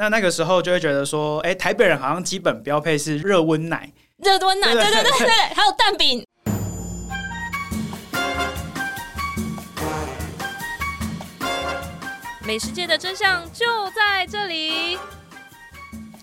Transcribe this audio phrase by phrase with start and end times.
[0.00, 6.24] 那那个时候就会觉得说，哎，台北人好像基本标配是热温奶，热温奶，对对对对对，还有蛋饼。
[12.46, 14.96] 美食界的真相就在这里，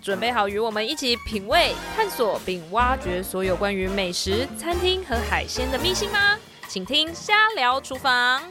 [0.01, 6.37] 准备好与我们一起品味、探索并挖掘所有关于美食、餐厅和海鲜的秘辛吗？
[6.69, 8.41] 请听《瞎聊厨房》。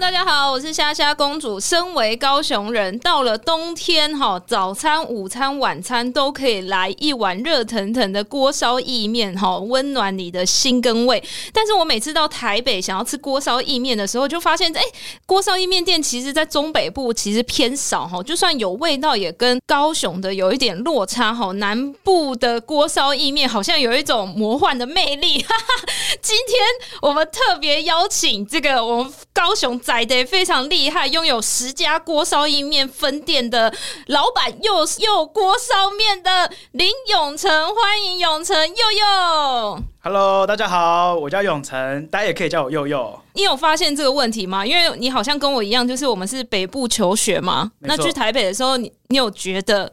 [0.00, 1.60] 大家好，我是虾虾公主。
[1.60, 11.22] 身为高雄人，到了冬天哈，早餐、午餐、晚餐都可以来一碗热腾腾的锅烧意面哈，温暖你的心跟胃。
[11.52, 14.82] 但是我每次到台北想要吃锅烧意面的时候，就发现哎，
[15.26, 21.52] 锅烧意面店其实在中北部其实偏少哈，就算有味道，也跟高雄的有一点落差哈。
[21.52, 25.40] 南部的锅烧意面好像有一种魔幻的魅力。
[25.42, 25.86] 哈哈，
[26.20, 26.58] 今天
[27.00, 29.80] 我们特别邀请这个我们高雄。
[29.84, 33.70] 宰的非常厉害，拥有十家锅烧意面分店的
[34.06, 39.82] 老板，又又锅烧面的林永成，欢迎永成佑佑。
[40.02, 43.20] Hello，大家好，我叫永成，大家也可以叫我佑佑。
[43.34, 44.64] 你有发现这个问题吗？
[44.64, 47.70] 因为你好像跟我一样，就是我们是北部求学嘛。
[47.80, 49.92] 那去台北的时候，你你有觉得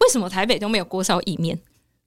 [0.00, 1.58] 为什么台北都没有锅烧意面？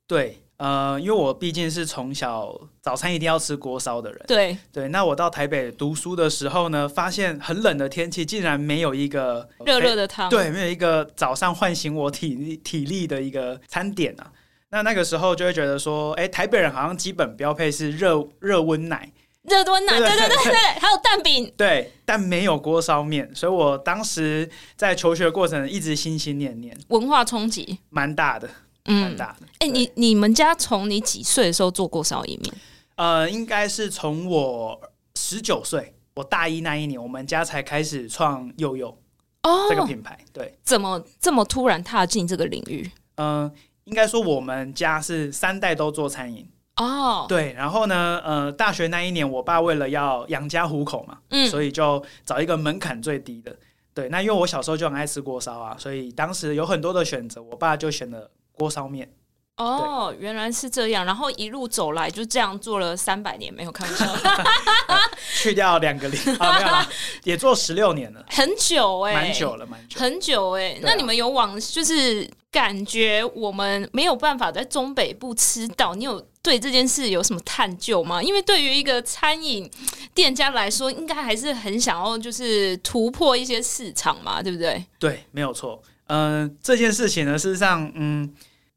[0.08, 0.43] 对。
[0.64, 4.88] 呃，因为我毕竟是从小早餐一定要吃锅烧的人，对对。
[4.88, 14.32] 那我到台北读书的时候呢，发现很冷的天气竟然没有一个热热的汤，对，没有一个早上唤醒我体力体力的一个餐点啊。
[14.70, 19.12] 那那个时候就会觉得说，哎，台北人好像基本标配是热热温奶，
[19.44, 23.30] 热温奶，对对对对对，还有蛋饼，对，但没有锅烧面。
[23.36, 28.50] 所以我当时在求学过程一直心心念念，文化冲击蛮大的。
[28.86, 29.48] 嗯，大的。
[29.60, 32.54] 哎、欸，你你们家从你几岁的时候做过烧意面？
[32.96, 34.80] 呃，应该是从我
[35.16, 38.90] 十九岁，我大一那一年，我们家才开始创佑佑
[39.44, 40.20] 哦这个品牌。
[40.32, 42.92] 对，怎么这么突然踏进这个领域？
[43.16, 43.52] 嗯、呃，
[43.86, 47.26] 应该说我们家是三代都做餐饮哦。
[47.28, 53.56] 对，然后呢，呃，大学那一年，我爸为了要养家糊口嘛，嗯，所以就找一个门槛最低的。
[53.94, 58.30] 对，那因为我小时候就很爱吃锅烧啊，所以当时有很多的选择，我爸就选了。
[58.54, 59.12] 锅烧面
[59.58, 64.06] 哦，原来是这样，然后一路走来就这样做了三百年，没有开玩笑，
[65.36, 66.90] 去掉两个零啊， 没有啦，
[67.24, 70.80] 也做十六年了，很久哎、欸，蛮久了，蛮久，很久哎、欸。
[70.82, 78.24] 那你们有往就是感觉我们没有办法在中北部吃到，你有对这件事有什么探究吗？
[78.24, 79.70] 因为对于一个餐饮
[80.16, 84.84] 店家来说，应该还是很想要就是突破一些市场嘛，对不对？
[84.98, 85.80] 对，没有错。
[86.08, 88.32] 嗯、呃，这件事情呢，事实上，嗯，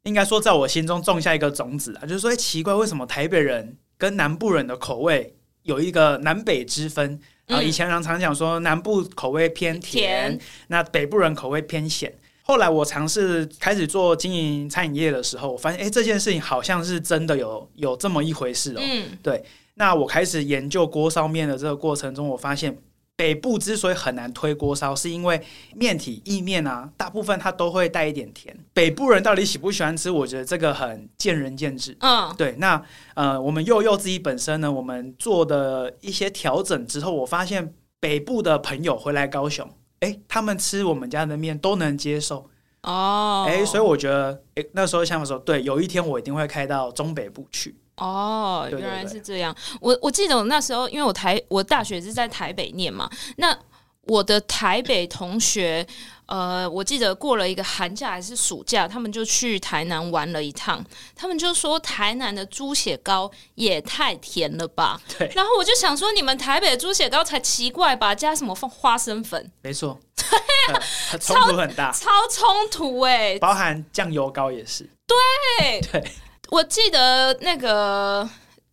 [0.04, 7.20] 应该说在我心中种下一个种子啊，就是说，奇怪，为什么台北人跟南部人的口味有一个南北之分？
[7.48, 12.12] 啊、嗯，以前常常讲说南部口味偏甜，甜那北部人口味偏咸。
[12.42, 18.80] 后来我尝试开始做经营餐饮业的时候，我发现，哎，这件事情好像是真的有有这么一回事哦。
[18.80, 19.44] 嗯，对。
[19.74, 22.76] 那我开始研究锅烧面的这个过程中，我发现。
[23.16, 25.42] 北部之所以很难推锅烧，是因为
[25.74, 28.54] 面体意面啊，大部分它都会带一点甜。
[28.74, 30.10] 北部人到底喜不喜欢吃？
[30.10, 31.96] 我觉得这个很见仁见智。
[32.00, 32.54] 嗯，对。
[32.58, 32.80] 那
[33.14, 39.66] 呃，我们佑佑自己本身呢，我们做的一些调整之后，我发现北部的朋友回来高雄，
[40.00, 42.50] 哎，他们吃我们家的面都能接受。
[42.82, 47.74] 哦，哎，所以我觉得，哎，那时候想说，对，有一天我一定会开到中北部去。
[47.96, 49.54] 哦，原来是这样。
[49.80, 53.56] 我我记得我那时候，因为我台我大学是在台北念嘛，那
[54.02, 55.84] 我的台北同学，
[56.26, 60.84] 呃，我记得过了一个寒假还是暑假，他们就去台南玩了一趟，
[61.16, 65.00] 他们就说台南的猪血糕也太甜了吧。
[65.18, 65.28] 对。
[65.34, 68.14] 然后我就想说，你们台北的猪血糕才奇怪吧？
[68.14, 69.50] 加什么放花生粉？
[69.62, 69.98] 没错。
[70.14, 74.88] 对，冲突很大，超冲突哎、欸，包含酱油膏也是。
[75.06, 76.12] 对对。
[76.50, 78.28] 我记得那个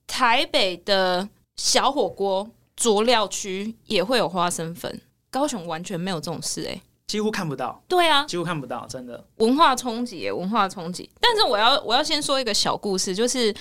[0.08, 7.82] 台北的小火锅佐料区也会有花生粉，高雄完全没有这种事哎、欸，几乎看不到。
[7.88, 11.10] 对啊，几乎看不到，真的文化冲击，文化冲击。
[11.20, 13.54] 但是我要我要先说一个小故事，就是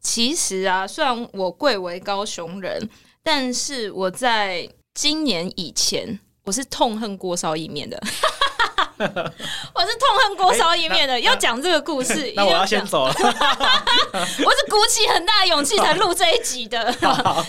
[0.00, 2.88] 其实啊，虽然我贵为高雄人，
[3.22, 8.00] 但是我在今年以前我是痛恨锅烧意面的。
[9.74, 13.14] 我是痛恨锅烧意面的，欸、要讲这个故事，那 我要先走了。
[13.14, 16.92] 我是鼓起很大的勇气才录这一集的，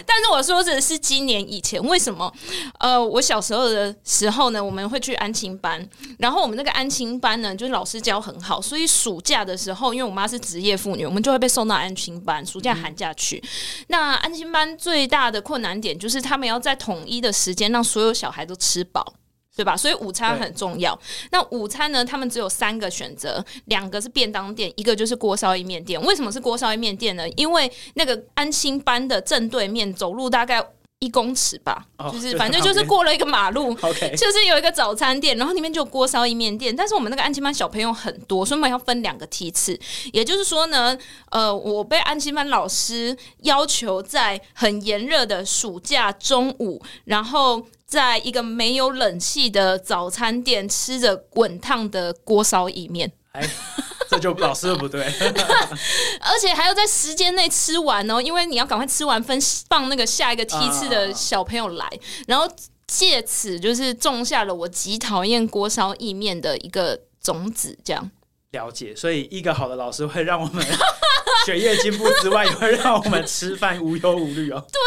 [0.05, 2.31] 但是我说的是今年以前，为什么？
[2.79, 5.87] 呃，我小时候的时候呢，我们会去安亲班，
[6.19, 13.37] 然后我们那个安亲班呢，就是老师教很好，所以暑假的时候，因为我妈是职业妇女，我们就会被送到安亲班，暑假寒假去。
[13.37, 19.13] 嗯、那安亲班最大的困难点就是他们要在统一的时间让所有小孩都吃饱。
[19.55, 19.75] 对吧？
[19.75, 20.97] 所以午餐很重要。
[21.31, 22.05] 那午餐呢？
[22.05, 26.01] 他们只有三个选择，两个是便当店，一个就是锅烧意面店。
[26.01, 27.27] 为什么是锅烧意面店呢？
[27.31, 30.65] 因为那个安心班的正对面，走路大概
[30.99, 33.73] 一公尺吧，哦、就是反正就是过了一个马路，
[34.17, 36.73] 就是有一个早餐店，然后里面就锅烧意面店。
[36.73, 39.77] 但是我们那个安亲班小朋友很多，所以我们要分两个梯次。
[40.13, 40.97] 也就是说呢，
[41.31, 47.65] 呃，我被安亲班老师要求在很炎热的暑假中午，然后。
[47.89, 53.41] 在一个没有冷气的早餐店，吃着滚烫的锅烧意面，哎，
[54.07, 55.03] 这就老师的不对，
[56.21, 61.89] 而且还要在时间内吃完哦，因为你要赶快吃完分放那个下一个梯次的小朋友来，啊、
[62.27, 62.47] 然后
[62.85, 68.11] 借此就是种下了我极讨厌锅烧意面的一个种子，这样
[68.51, 68.95] 了解。
[68.95, 70.63] 所以一个好的老师会让我们
[71.47, 74.63] 学业进步之外，也会让我们吃饭无忧无虑哦。
[74.71, 74.79] 对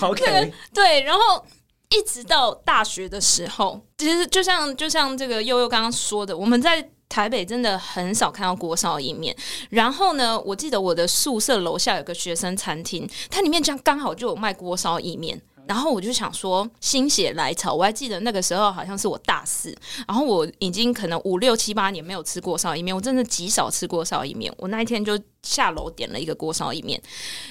[0.00, 1.44] 啊，OK，对，对，然后。
[1.90, 9.34] 一直到大学的时候，其实就像就像这个悠悠刚刚说的，我们在台北真的很少看到锅烧意面。
[9.70, 15.40] 然后呢，我记得我的宿舍楼下有个学生餐厅，它里面这样刚好就有卖锅烧意面。
[15.66, 19.76] 然后我就想说，心血来潮，我还记得那个时候好像是我大四，
[20.06, 24.52] 然后我已经可能五六七八年没有吃过烧意面，我真的极少吃过烧意面。
[24.58, 27.00] 我那一天就下楼点了一个锅烧意面，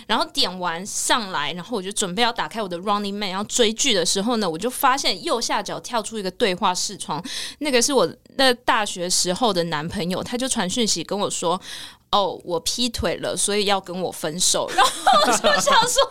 [0.08, 7.24] 然后点完上来，然后我就准备要打开我的 Running Man 要追剧的时候呢，我就发现右下角跳出一个对话视窗，
[7.60, 11.60] 那个是我那大学时候的男朋友，他就传讯息跟我说。
[12.16, 14.72] 哦，我劈腿了，所以要跟我分手。
[14.74, 14.92] 然后
[15.22, 16.02] 我就想说，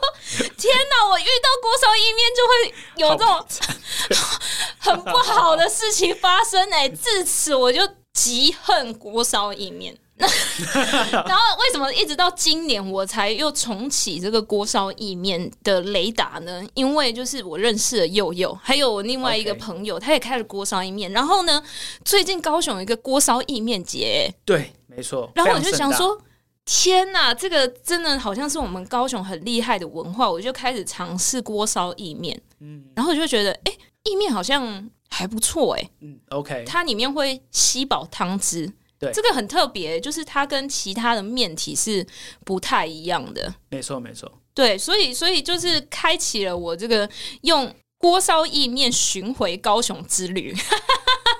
[0.58, 1.08] 天哪！
[1.08, 2.54] 我遇到锅烧意面就会
[2.96, 4.28] 有这种
[4.78, 6.90] 很不好的事情发生哎、欸。
[6.90, 7.80] 自此我就
[8.12, 9.96] 极恨锅烧意面。
[10.16, 16.62] 然后为什么一直到今年我才又重启这个锅烧意面的雷达呢？
[16.74, 21.10] 因为就是我认识了佑佑，还有我另外一个朋友.他也开了锅烧意面。
[21.12, 21.62] 然后呢，
[22.04, 24.72] 最近高雄有一个锅烧意面节，对。
[24.96, 26.18] 没错，然后我就想说，
[26.64, 33.72] 天哪，这个真的好像是我们高雄很厉害的文化，我就开始尝试锅烧意面，嗯，然后我就觉得，哎，
[34.04, 42.06] 意面好像还不错，哎，嗯，OK，它里面会吸饱汤汁，对，这个很特别，就是它跟其他的面体是
[42.44, 47.08] 不太一样的，没错，没错，对，所以，所以就是开启了我这个
[47.42, 50.54] 用锅烧意面巡回高雄之旅。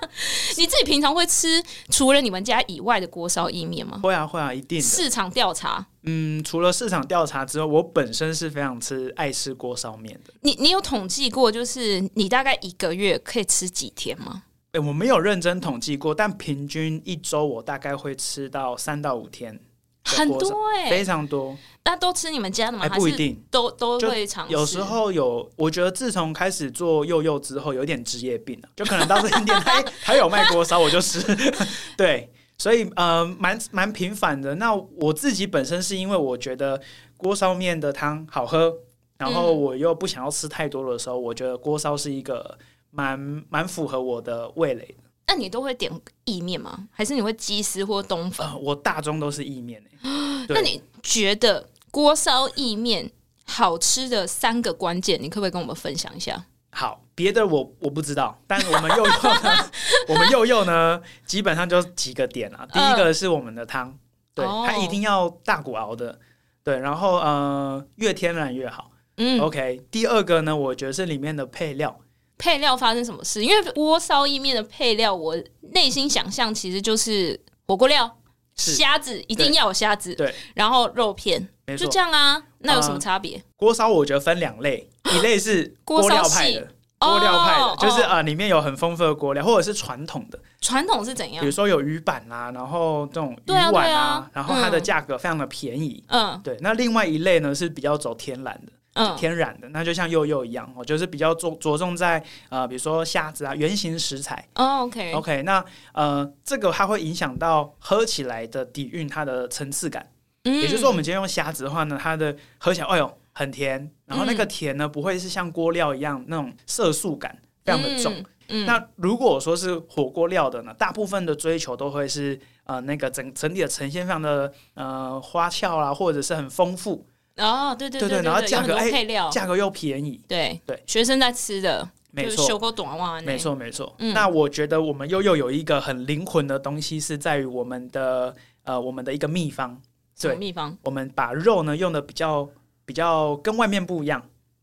[0.57, 4.01] 你自己平常会吃除了你们家以外的锅烧意面吗？
[4.03, 4.81] 会啊，会啊，一定。
[4.81, 10.35] 市场调查，嗯，除了市场调查之后，我本身是非常吃爱吃锅烧面的。
[10.41, 14.45] 你你有统计过，就是你大概一个月可以吃几天吗？
[14.73, 19.61] 哎、欸，我没有认真统计过，但平均一周我大概会吃到三到五天。
[20.05, 21.57] 很多哎、欸，非常多。
[21.87, 22.89] 那都吃你们家的吗？
[22.89, 24.53] 还不一定，都都会尝试。
[24.53, 31.23] 有时候有，我觉得自从开始做幼幼之后，有点职业病了，就可能到这间店，他 他有卖锅烧，我就吃。
[31.95, 34.55] 对，所以呃，蛮蛮频繁的。
[34.55, 36.81] 那我自己本身是因为我觉得
[37.19, 38.75] 锅烧面的汤好喝，
[39.19, 42.57] 然后我又不想要吃太多的时候，嗯、我觉得锅烧是一个
[42.91, 45.04] 蛮蛮符合我的味蕾的。
[45.27, 45.91] 那你都会点
[46.25, 46.89] 意面吗？
[46.93, 48.47] 还是你会鸡丝或冬粉？
[48.47, 49.83] 呃，我大中都是意面。
[50.49, 53.11] 那你觉得锅烧意面
[53.47, 56.45] 好吃的三个关键，你可不可以跟我们分享一下？
[56.71, 59.71] 好，别的我我不知道，但我们祐祐呢，
[60.09, 62.67] 我们又又呢，基本上就几个点啊。
[62.73, 63.97] 第一个是我们的汤，
[64.35, 66.19] 对，它一定要大骨熬的，
[66.63, 68.91] 对，然后呃，越天然越好。
[69.17, 69.81] 嗯，OK。
[69.93, 72.01] 第二个呢，我觉得是里面的配料。
[72.37, 73.45] 配料发生什么事？
[73.45, 75.37] 因为锅烧意面的配料，我
[75.73, 78.19] 内心想象其实就是火锅料，
[78.55, 81.49] 虾子一定要有虾子，对，然后肉片，
[81.79, 82.43] 就这样啊。
[82.59, 83.43] 那有什么差别？
[83.57, 90.39] 锅烧我觉得分两类， 一类是锅料派的，锅料派的，就是啊，里面有很丰富的锅料，或者是传统的。
[90.63, 91.43] 传统是怎样？
[91.43, 96.03] 比如说有鱼板啊，然后这种鱼丸啊，然后它的价格非常的便宜。
[96.09, 96.57] 嗯，对。
[96.63, 98.73] 那另外一类呢是比较走天然的。
[98.95, 104.47] 嗯，天然的，那就像祐祐一样，我就是比较着着重在呃，比如说虾子啊，圆形食材。
[104.55, 110.09] 哦，OK，OK，、那呃，这个它会影响到喝起来的底蕴，它的层次感。
[110.45, 118.13] 嗯，也就是说，我们今天用虾子的话呢，它的喝起来，哎呦，很甜，然后那个甜呢，不会是像锅料一样那种色素感非常的重。
[118.15, 127.05] 嗯嗯、那如果说是火锅料的呢，大部分的追求都会是呃，那个整整体的呈现非常的呃花俏啦，或者是很丰富。
[127.37, 133.93] 哦，对对对对，然后价格配料，价格又便宜，对对，学生在吃的，没错，修过短袜，没错没错。
[133.99, 139.81] 那我觉得我们又又有一个很灵魂的东西，是在于我们的呃，我们的一个秘方，
[140.21, 140.77] 对秘方？
[140.85, 142.49] 我们把肉呢用的比较
[142.85, 144.23] 比较跟外面不一样，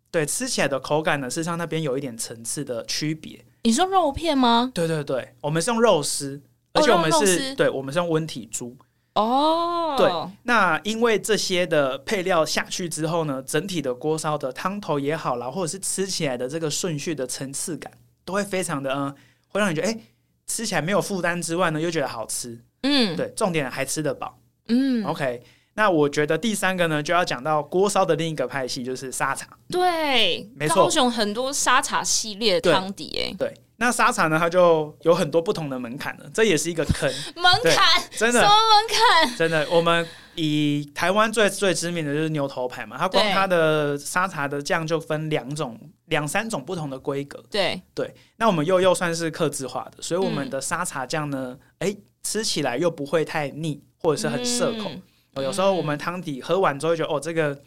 [0.10, 3.44] 对，吃起来的口感呢，事实上那边有一点层次的区别。
[3.64, 4.72] 你说肉片吗？
[4.74, 6.42] 对对对，我们是用肉丝，
[6.74, 8.76] 而且我们是、哦、对，我们是用温体猪。
[9.16, 10.10] 哦，对，
[10.44, 17.92] 那因为这些的配料下去之后呢，整体的锅烧的汤头也好啦，或者是吃起来的这个顺序的层次感，
[18.24, 19.14] 都会非常的嗯，
[19.50, 20.00] 会让你觉得哎、欸，
[20.48, 22.58] 吃起来没有负担之外呢，又觉得好吃。
[22.84, 24.38] 嗯，对，重点还吃得饱。
[24.70, 25.44] 嗯，OK。
[25.74, 29.48] 那我觉得第三个呢，就要讲到锅烧的另一个派系，就是沙茶。
[29.70, 33.54] 对，没错，高雄很多沙茶系列的汤底，哎，对。
[33.82, 37.12] 那沙茶呢，它就有很多不同的门槛了，这也是一个坑。
[37.36, 38.04] 门槛？
[38.12, 38.40] 真的？
[38.40, 39.36] 什么门槛？
[39.36, 47.44] 真的，我们以台湾最最知名的就是牛头牌嘛，它光它的沙茶的酱就分两种、两三种不同的规格。
[47.50, 48.14] 对对。
[48.38, 54.92] 那我们又又算是克制化的，所以我们的沙茶酱呢，哎、嗯，吃起来又不会太腻，或者是很涩口。
[54.92, 55.02] 嗯
[55.34, 57.60] 哦，有时候我们汤底喝完之后，觉得哦，这个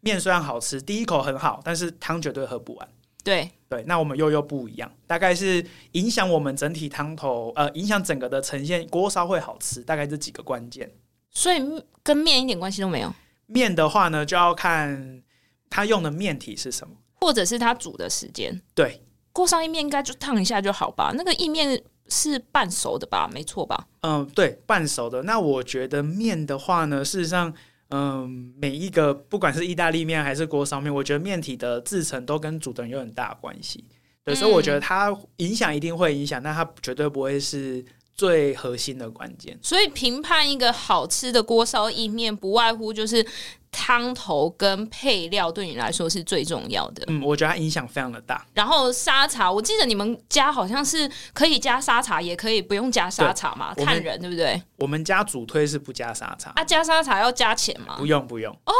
[0.00, 2.88] 面虽然好吃，第一口很好，但是汤绝对喝不完。
[3.22, 10.90] 对对，那我们又又不一样，大概是影响我们整体汤头，呃，影响整个的呈现，锅烧会好吃，大概这几个关键。
[11.30, 11.62] 所以
[12.02, 13.12] 跟面一点关系都没有。
[13.46, 15.22] 面的话呢，就要看
[15.68, 18.60] 它用的面体是什么，或者是它煮的时间。
[18.74, 21.12] 对，锅烧意面应该就烫一下就好吧？
[21.14, 21.82] 那个意面。
[22.12, 23.30] 是半熟的吧？
[23.32, 23.86] 没错吧？
[24.00, 25.22] 嗯，对，半熟的。
[25.22, 27.54] 那我觉得面的话呢，事实上，
[27.90, 33.84] 嗯，每一个不管是意大利面还是锅烧面，我觉得面体的制成都跟煮的有很大关系。
[34.24, 39.58] 对，所以我觉得它影响一定会影响，但它绝对不会是最核心的关键。
[39.62, 43.26] 所以评判一个好吃的锅烧意面，不外乎就是。
[43.72, 47.04] 汤头跟配料对你来说是最重要的。
[47.06, 48.44] 嗯，我觉得它影响非常的大。
[48.52, 54.60] 然后沙茶，我记得你们家好像是可以加沙茶，也可以不用加沙茶嘛，看人对不对？
[54.76, 56.50] 我们家主推是不加沙茶。
[56.56, 57.96] 啊，加沙茶要加钱吗？
[57.98, 58.52] 不用不用。
[58.52, 58.72] 哦，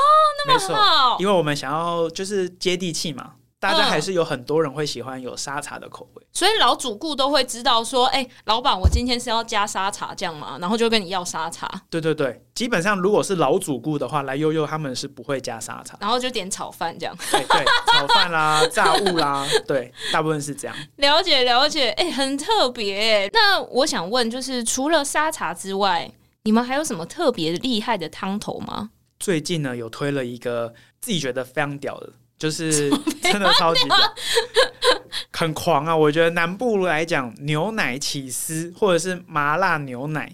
[0.46, 3.34] 那么好，因为我们想要就是接地气嘛。
[3.60, 11.70] 大家还是有很多人会喜欢有沙茶的口味，所以老主顾都会知道说，哎、欸，老板，我今天是要加沙茶酱嘛，然后就跟你要沙茶。
[11.90, 17.14] 对对对，基本上如果是老主顾的话，来悠悠他们是不会加沙茶，然后就点炒饭这样。
[17.30, 20.74] 对对，炒饭啦、炸物啦， 对，大部分是这样。
[20.96, 23.28] 了解了解，哎、欸，很特别。
[23.34, 26.10] 那我想问，就是除了沙茶之外，
[26.44, 28.88] 你们还有什么特别厉害的汤头吗？
[29.18, 32.10] 最近呢，有推了一个自己觉得非常屌的。
[32.40, 32.90] 就是
[33.22, 33.82] 真的超级
[35.30, 35.94] 很狂啊！
[35.94, 40.32] 我觉得南部来讲，牛奶起司或者是麻辣牛奶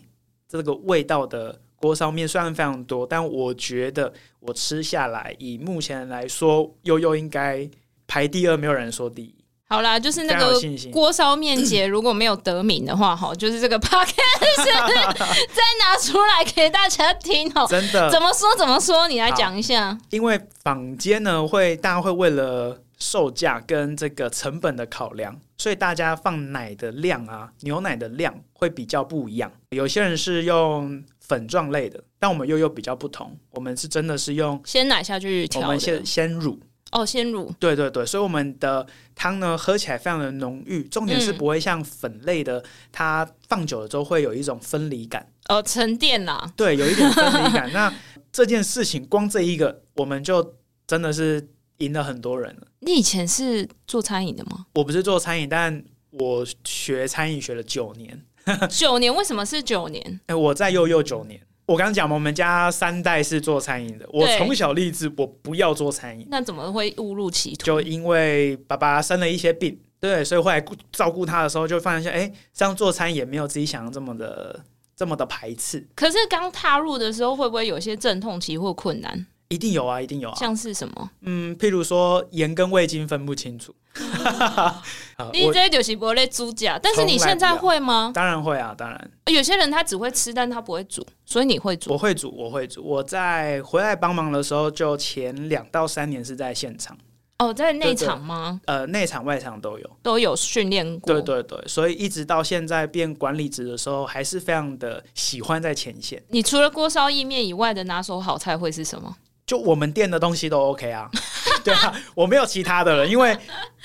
[0.49, 7.69] 这个味道的锅烧面虽然非常多，但我觉得我吃下来，以目前来说，悠悠应该
[8.07, 9.35] 排第二，没有人说第一。
[9.69, 10.61] 好啦，就是那个
[10.93, 14.15] 锅烧面节如果没有得名的话，哈，就是这个 podcast
[14.55, 17.67] 再拿出来给大家听哦。
[17.69, 19.09] 真的，怎么说怎么说？
[19.09, 19.99] 你来讲一下。
[20.11, 29.51] 因为坊间呢，会大家会为了售价跟这个成本的考量，所以大家放奶的量啊，牛奶的量会比较不一样。
[29.71, 33.37] 有些人是用粉状类的，但我们又又比较不同。
[33.51, 36.57] 我们是真的是用鲜奶下去调，我们先先乳。
[36.93, 47.71] 哦，鲜乳，对对对，所以我们的汤呢，喝起来非常的浓郁，重点是不会像粉类的，嗯、它放久了之后会有一种分离感，哦，沉淀啦，对，有一点分离感。
[47.75, 47.93] 那
[48.33, 50.55] 这件事情光这一个，我们就
[50.87, 52.69] 真的是赢了很多人了。
[52.81, 54.67] 你以前是做餐饮的吗？
[54.75, 58.25] 我不是做餐饮，但我学餐饮学了九年，
[58.71, 59.15] 九年？
[59.15, 60.21] 为什么是九年？
[60.27, 61.41] 哎，我在悠悠九年。
[61.67, 64.09] 我刚刚讲嘛，我们家三代是做餐饮的。
[64.13, 66.27] 我从小立志，我不要做餐饮。
[66.31, 67.67] 那怎么会误入歧途？
[67.67, 75.85] 就因为爸爸生了一些病，对，所以后来照顾他的时候，就发现哎，这样做餐饮也没有自己想的这么的这么的排斥。
[75.97, 79.27] 可是刚踏入的时候，会不会有些阵痛期或困难？
[79.49, 80.35] 一定有啊，一定有啊。
[80.37, 81.11] 像是什么？
[81.23, 83.75] 嗯，譬如说盐跟味精分不清楚。
[85.33, 88.13] 你这就是不会煮假，但是你现在会吗？
[88.15, 89.11] 当然会啊，当然。
[89.27, 91.91] 有些人他只会吃，但他不会煮，所以你会煮。
[91.93, 92.83] 我会煮，我会煮。
[92.85, 96.97] 我在回来帮忙的时候，就前两到三年是在现场。
[97.39, 98.61] 哦，在内场吗？
[98.67, 101.15] 呃，内场外场都有，都有训练过。
[101.15, 106.23] 对对对，所以一直到现在变管理职的时候，还是非常的喜欢在前线。
[106.29, 109.17] 你除了锅烧意面以外的拿手好菜会是什么？
[109.47, 111.09] 就我们店的东西都 OK 啊，
[111.63, 113.37] 对啊，我没有其他的了，因为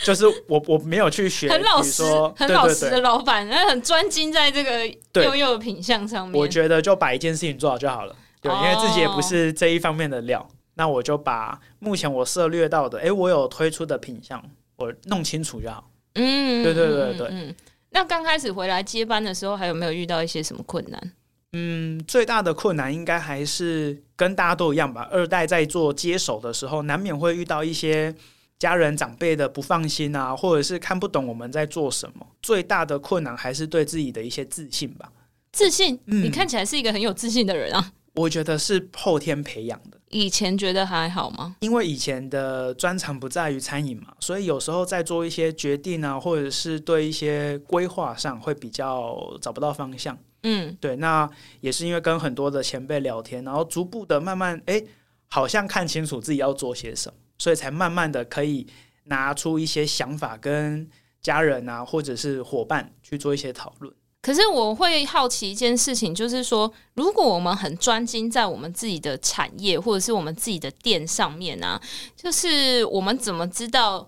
[0.03, 2.03] 就是我我没有去学，很老实，
[2.35, 4.87] 很老实的老板，他很专精在这个
[5.23, 6.39] 悠悠的品相上面。
[6.39, 14.43] 我觉得就把一件事情做好就好了，对，因为自己也不是这一方面的料，那我就把目前我涉略到的，哎，我有推出的品相，
[14.77, 15.87] 我弄清楚就好。
[16.15, 17.27] 嗯，对对对对。
[17.29, 17.55] 嗯，
[17.91, 21.13] 那刚开始回来接班的时候，还有没有遇到一些什么困难？
[21.53, 25.07] 嗯，最大的困难应该还是跟大家都一样吧。
[25.11, 28.15] 二代在做接手的时候，难免会遇到一些
[28.57, 35.11] 家人长辈的不放心啊，或者是看不懂我们在做什么，最大的困难还是对自己的一些自信吧。
[35.51, 35.99] 自信？
[36.05, 37.91] 嗯，你看起来是一个很有自信的人啊。
[38.15, 39.97] 我觉得是后天培养的。
[40.09, 41.55] 以前觉得还好吗？
[41.61, 50.17] 因为以前的专长不在于餐饮嘛，所以有时候在做一些决定啊，或者是对一些规划上会比较找不到方向。
[50.43, 50.95] 嗯，对。
[50.95, 51.29] 那
[51.59, 54.83] 也是因为跟很多的前辈聊天，然后逐步的慢慢，哎，
[55.27, 58.67] 好像看清楚自己要做些什么，所以才慢慢的可以
[59.05, 60.89] 拿出一些想法，跟
[61.21, 63.93] 家人啊，或者是伙伴去做一些讨论。
[64.23, 71.81] 可是我会好奇一件事情，就是说，如果我们很专精在我们自己的产业或者是我们自己的店上面啊，
[72.15, 74.07] 就是我们怎么知道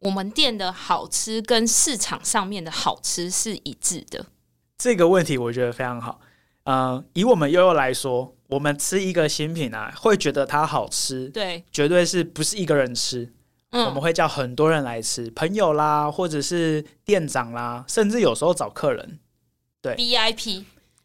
[0.00, 4.26] 我们店的好吃跟市场上面的好吃是一致的？
[4.78, 6.20] 这个问题我觉得非常好。
[6.64, 13.32] 嗯，以我们悠悠来说，我们吃一个新品啊，会觉得它好吃，对，绝对是不是一个人吃？
[13.70, 19.18] 嗯，我们会叫很多人来吃，朋友啦，或者是店长啦，甚至有时候找客人。
[19.82, 20.64] 对，VIP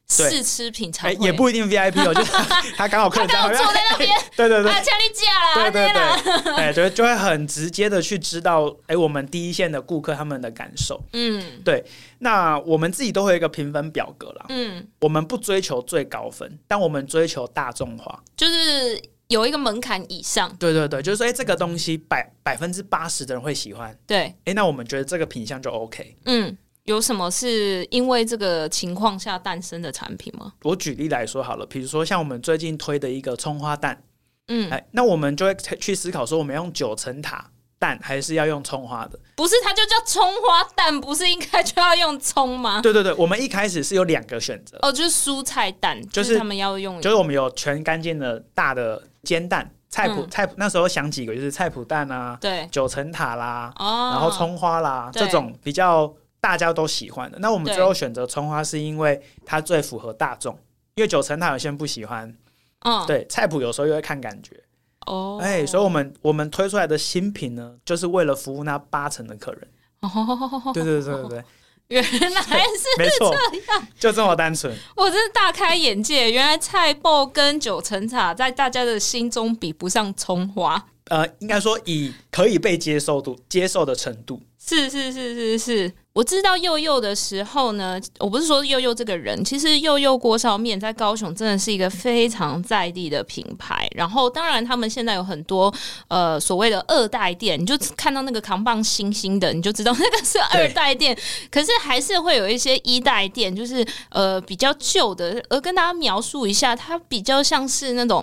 [0.09, 2.31] 试吃品尝、欸，也不一定 VIP 哦，就是
[2.75, 11.83] 他刚好客人在坐在那边， 对对对，啊，请你假了，对对对，哎，就就会很直接的去知道，哎、欸，我们第一线的顾客他们的感受，嗯，对，
[12.19, 26.57] 那我们自己都会有一个评分表格啦，嗯，我们不追求最高分，但我们追求大众化，就是有一个门槛以上，对对对，就是说，哎、欸，这个东西百百分之八十的人会喜欢，对，哎、欸，那我们觉得这个品相就 OK，嗯。
[26.89, 30.51] 有什么是因为这个情况下诞生的产品吗？
[30.63, 34.01] 我举例来说好了，比如说像我们最近推的一个葱花蛋，
[34.47, 37.45] 嗯，哎，那我们就会去思考说，我们用九层塔
[37.77, 39.19] 蛋还是要用葱花的？
[39.35, 42.81] 不是，它就叫葱花蛋，不是应该就要用葱吗？
[42.81, 56.11] 对对对，我们一开始是有两个选择，哦，就是蔬菜蛋，就是他们要用，就是我们有全干净的大的煎蛋，菜谱、嗯、菜谱那时候想几个，就是菜谱蛋啊，对，九层塔啦，哦，然后葱花啦，这种比较。
[56.41, 60.57] 大家都喜欢的，那我们最后选择葱花，是因为它最符合大众。
[60.95, 62.35] 因为九层塔有些人不喜欢，
[62.79, 64.61] 嗯，对，菜谱有时候又会看感觉，
[65.05, 69.67] 哦，哎，所以我们我们推出来的新品呢，就是为了服务那八成的客人。
[70.01, 71.43] 哦，对对对对对，
[71.87, 73.25] 原来是这
[73.71, 74.75] 样， 就这么单纯。
[74.97, 80.85] 我真是大开眼界，原来菜爆跟九层塔在大家的心中比不上葱花。
[81.05, 84.41] 呃，应该说以可以被接受度接受的程度。
[84.59, 93.87] 是是是是是，我知道佑佑的时候呢，我不是说佑佑这个人，其实佑佑锅烧面在高雄真的是一个非常在地的品牌。
[93.95, 95.73] 然后，当然他们现在有很多
[96.09, 101.17] 呃所谓的二代店，你就看到那个扛棒星星的，你就知道那个是二代店。
[101.49, 105.41] 可是还是会有一些一代店，就是呃比较旧的。
[105.47, 108.21] 而跟大家描述一下，它比较像是那种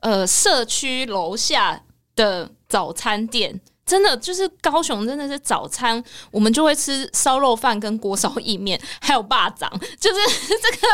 [0.00, 1.82] 呃社区楼下
[2.14, 3.58] 的早餐店。
[3.88, 10.86] 真的就是高雄，真的是早餐，我们就会吃烧肉饭跟锅烧意面，还有霸掌， 就是 这个。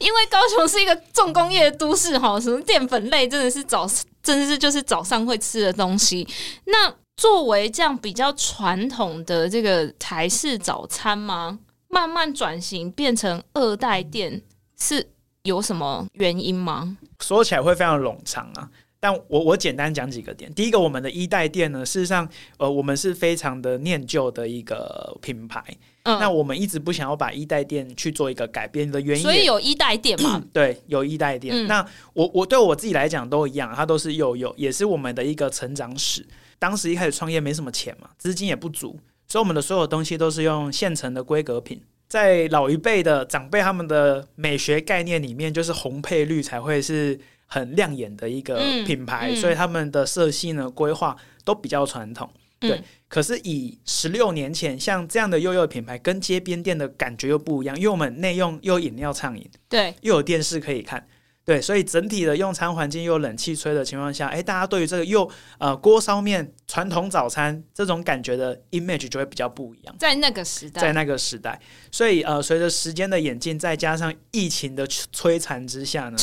[0.00, 3.88] 因为高雄是一个重工业都市，哈，什么淀粉类真的是早，
[4.22, 6.28] 真的是就是早上会吃的东西。
[6.66, 11.58] 那作为这样比较传统的这个台式早餐吗？
[11.88, 14.42] 慢慢转型变成二代店，
[14.78, 15.08] 是
[15.44, 16.98] 有什么原因吗？
[17.20, 18.68] 说起来会非常冗长啊。
[19.06, 20.52] 但我我简单讲几个点。
[20.52, 25.62] 第一个，我们的一代店呢，事实上，呃，我们是非常的念旧的一个品牌。
[26.02, 30.42] 嗯，那我们一直不想要把一代店去做一个改变的原因，所以有一代店嘛？
[30.52, 31.54] 对，有一代店。
[31.54, 36.26] 嗯，那我我对我自己来讲都一样，它都是有有，也是我们的一个成长史。
[36.58, 41.80] 当时一开始创业没什么钱嘛，资金也不足，所以我们的所有东西都是用现成的规格品。
[42.08, 47.16] 在老一辈的长辈他们的美学概念里面，就是红配绿才会是。
[47.46, 52.28] 很亮眼的一个品牌，所以他们的色系呢规划都比较传统。
[52.58, 61.06] 对，嗯、可是以十六年前像这样的悠悠品牌，跟街边店的感觉又不一样，因为我们内用又饮料畅饮，对，又有电视可以看。
[61.46, 69.94] 对，所以整体的用餐环境又冷气吹的情况下，哎，大家对于这个又呃锅烧面传统早餐这种感觉的 image 就会比较不一样。
[69.96, 71.56] 在那个时代，在那个时代，
[71.92, 76.18] 所以呃，随着时间的演进，再加上疫情的摧残之下呢，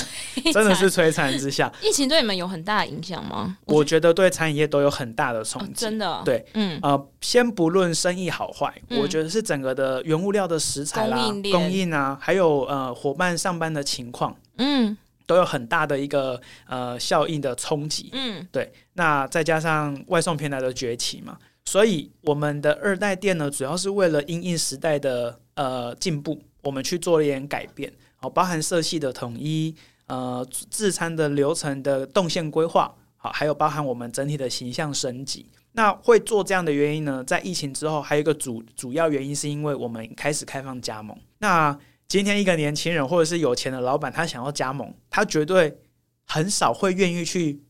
[0.54, 1.72] 真的是摧残之下。
[1.82, 3.58] 疫情对你们有很大的影响吗？
[3.64, 5.70] 我觉得对餐饮业都有很大的冲击。
[5.70, 14.98] 哦，真的，对，嗯呃，先不论生意好坏，嗯，我觉得是整个的原物料的食材啦、供应，供应啊，还有呃伙伴上班的情况，嗯。
[15.26, 18.72] 都有很大的一个呃效应的冲击，嗯，对。
[18.94, 29.76] 那再加上外送平台的崛起嘛，所以我们的二代店呢，主要是为了因应时代的呃进步，我们去做了一点改变，好，包含色系的统一，
[30.08, 35.46] 呃，制餐的流程的动线规划，好，还有包含我们整体的形象升级。
[35.76, 41.18] 那会做这样的原因呢，在疫情之后，还有一个主主要原因是因为我们开始开放加盟。
[41.40, 41.76] 那
[42.08, 45.80] 今天一个年轻人或者是有钱的老板，他想要加盟，他绝对
[46.26, 47.64] 很少会愿意去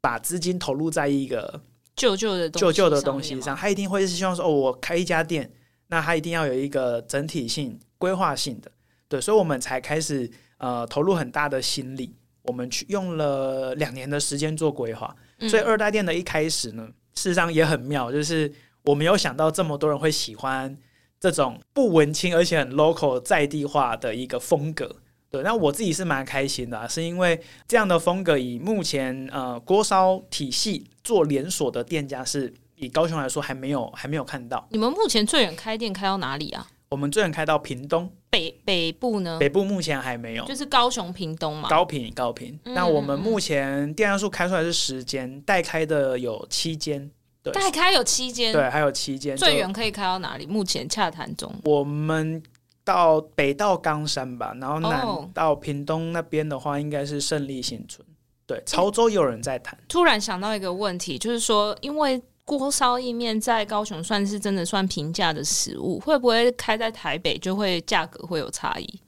[0.00, 1.62] 把资金投入在一个
[1.96, 5.52] 旧旧的旧旧的东西上，他一定会是希望说，哦，我开一家店，
[5.88, 8.70] 那他一定要有一个整体性、规划性的，
[9.08, 15.14] 对，所以我们才开始呃投入很大的心力，我们去用了两年的时间做规划，
[15.48, 16.88] 所以二代店的一开始呢。
[17.12, 18.50] 事实上也很妙，就是
[18.84, 20.74] 我没有想到这么多人会喜欢
[21.20, 24.96] 这种不文青而且很 local 在地化的一个风格。
[25.30, 34.66] 对，那我自己是蛮开心的啊，是因为这样的风格以目前呃锅烧体系做连锁的店家是以高雄来说还没有还没有看到。
[34.70, 36.66] 你们目前最远开店开到哪里啊？
[36.88, 38.10] 我们最远开到屏东。
[38.30, 39.38] 北北部呢？
[39.38, 41.68] 北部目前还没有，就是高雄屏东嘛。
[41.68, 42.58] 高屏高屏。
[42.64, 47.08] 嗯、那我们目前店家数开出来是十间，待开的有七间。
[47.42, 48.52] 对，待开有七间。
[48.52, 49.36] 对，还有七间。
[49.36, 50.46] 最远可以开到哪里？
[50.46, 51.54] 目前洽谈中。
[51.64, 52.42] 我们
[52.84, 58.06] 到北到冈山吧，然后南到屏东那边的话，应该是胜利新村。
[58.46, 59.78] 对，潮州有人在谈。
[59.88, 62.22] 突然想到一个问题，就是说，因为。
[62.42, 69.00] 锅烧意面在高雄算是真的算平价的食物，会不会开在台北就会价格会有差异？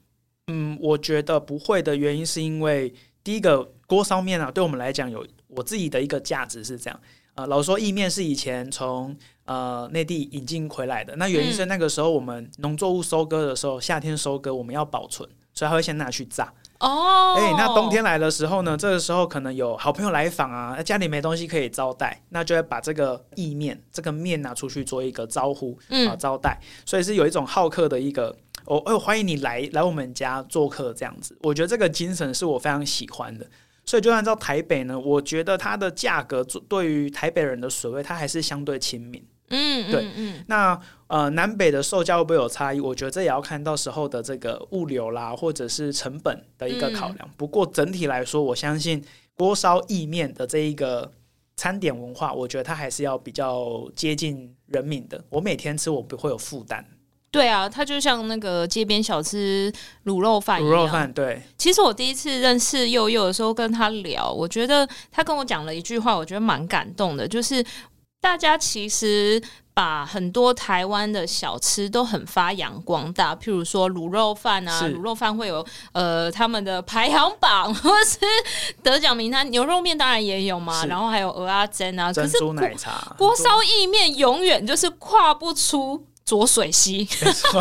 [0.46, 7.00] 嗯，我觉得不会的原因是因为第一个锅烧面啊，对我们来讲有我自己的一个价值是这样。
[7.34, 9.16] 呃，老说意面是以前从
[9.46, 16.52] 呃内地引进回来的，那原因是那个时候我们农作物收割的时候，夏天收割我们要保存，所以他会先拿去炸。
[16.80, 18.76] 哦，哎，那冬天来的时候呢？
[18.76, 31.38] 这个时候可能有好朋友来访啊，家里没东西可以招待，那就会把这个意面这个面拿出去做一个招呼，嗯、啊，招待，所以是有一种好客的一个，哦，哦，欢迎你来来我们家做客这样子。
[31.42, 33.46] 我觉得这个精神是我非常喜欢的，
[33.84, 39.22] 所以就按照台北呢，我觉得它的价格对于台北人的水位，它还是相对亲民。
[39.54, 42.80] 嗯，对，嗯，那呃，南北的售价会不会有差异？
[42.80, 47.18] 我觉得这也要看到时候的这个物流啦，或者是成本的一个考量。
[47.22, 49.04] 嗯、不过整体来说，我相信
[49.36, 51.12] 锅烧意面的这一个
[51.54, 55.22] 餐点文化，我觉得它还是要比较接近人民的。
[55.28, 56.82] 我每天吃，我不会有负担。
[57.32, 59.72] 对啊，它就像那个街边小吃
[60.04, 60.72] 卤肉饭一样。
[60.72, 61.42] 卤肉饭，对。
[61.58, 67.64] 其实我第一次认识佑佑的时候，跟他聊，我觉得他跟我讲了一句话，我觉得蛮感动的，就是。
[68.22, 69.42] 大家其实
[69.74, 78.20] 把很多台湾的小吃都很发扬光大，譬如说卤肉饭啊，卤肉饭会有呃他们的排行榜，或是
[78.80, 79.50] 得奖名单。
[79.50, 83.12] 牛肉面当然也有嘛，然后还有蚵仔煎啊，珍珠奶茶。
[83.18, 87.08] 锅烧意面永远就是跨不出浊水溪。
[87.22, 87.60] 没错，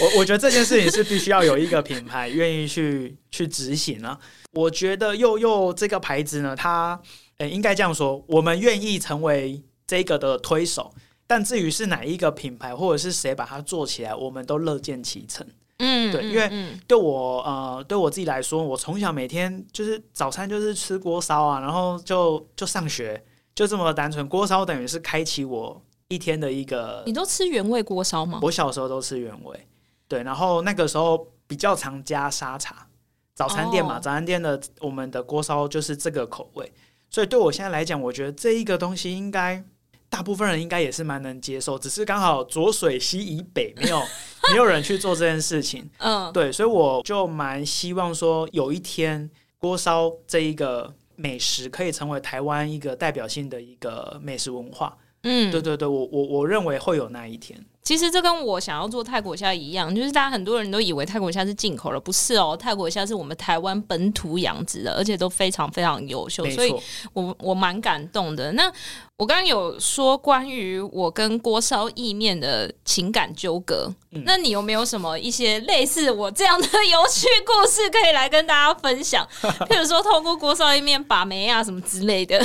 [0.00, 4.18] 我我觉得这件事情是必须要有一个品牌愿意去去执行啊。
[4.52, 7.00] 我觉得又又这个牌子呢，它。
[7.38, 10.92] 诶，应该这样说，我们愿意成为这个的推手，
[11.26, 15.46] 但至于是哪一个品牌或者是谁把它做起来，我们都乐见其成。
[15.78, 24.28] 嗯，对，因为对我呃，对我自己来说，我从小每天就是早餐就是吃锅烧啊，然后就就上学，就这么单纯。
[24.28, 27.02] 锅烧等于是开启我一天的一个。
[27.06, 28.40] 你都吃原味锅烧吗？
[28.42, 29.66] 我小时候都吃原味，
[30.06, 32.86] 对，然后那个时候比较常加沙茶。
[33.32, 36.70] 早餐店嘛，哦、早餐店的我们的锅烧就是这个口味。
[37.08, 39.64] 所以对我现在来讲，我觉得这一个东西应该
[40.10, 44.02] 大部分人应该也是蛮能接受，只是刚好浊水溪以北没有
[44.52, 45.88] 没有人去做这件事情。
[45.98, 54.98] 嗯，对，所以我就蛮希望说，有一天锅烧这一个美食可以成为台湾一个代表性的一个美食文化。
[55.22, 57.58] 嗯，对对对，我我我认为会有那一天。
[57.82, 66.72] 其实这跟我想要做泰国虾一样，就是大家很多人都以为泰国虾是进口的，不是哦，泰国虾是我们台湾本土养殖的，而且都非常非常优秀，所以
[67.14, 68.52] 我我蛮感动的。
[68.52, 68.70] 那
[69.16, 79.26] 我刚刚有说关于我跟锅烧意面的情感纠葛，嗯、那你有没有什么一些类似我这样的有趣故事可以来跟大家分享？
[79.68, 82.40] 譬如说透过锅烧意面把妹啊什么之类的。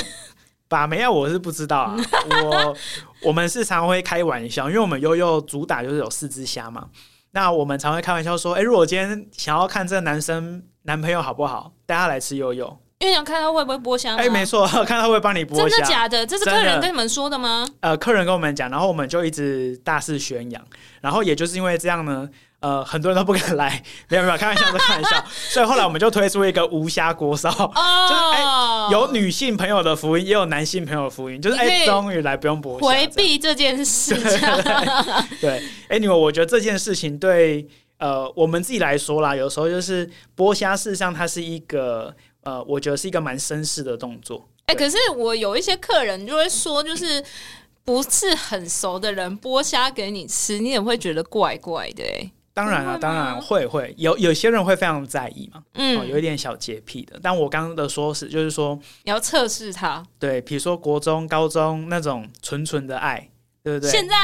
[0.68, 1.96] 把没啊，我是不知道啊。
[2.44, 2.76] 我
[3.24, 6.88] 我们是常会开玩笑，因为我们悠悠主打就是有四只虾嘛。
[7.32, 12.80] 那我们常会开玩笑说，哎、欸，如果今天想要看这个男生男朋友好不好，带他来吃悠悠。
[13.00, 14.16] 因为想看他会不会剥虾。
[14.16, 15.68] 哎，没错， 看他会不会帮你剥虾。
[15.68, 16.26] 真的假的？
[16.26, 17.68] 这是客人跟你们说的吗？
[17.82, 20.66] 呃，客人跟我们讲，然后我们就一直大肆宣扬。
[21.02, 22.30] 然后也就是因为这样呢。
[22.62, 25.24] 呃，很多人都不敢来， 没有没有，开玩笑，开玩笑。
[25.50, 34.16] 所以后来我们就推出一个无虾锅烧，就是哎、欸，有女性朋友的福音，也有男性朋友的福音，就是哎，终于来不用剥虾，回避这件事。
[35.40, 37.68] 对，哎，你们，我觉得这件事情对
[38.00, 44.48] 呃我们自己来说啦，有时候就是剥虾，事实上它是一个呃，我觉得是一个蛮绅士的动作。
[44.66, 47.24] 哎、欸，可是我有一些客人就会说，就是
[47.84, 52.32] 不是很熟的人剥虾给你吃，你也会觉得怪怪的、欸。
[52.56, 57.20] 哎，当然了，当然会会有有些人会非常在意嘛，嗯、哦，有一点小洁癖的。
[57.22, 63.30] 但我刚刚的说是，就是说你要测试他，对，比如说国中、高中那种纯纯的爱。
[63.66, 63.90] 对不对？
[63.90, 64.16] 现在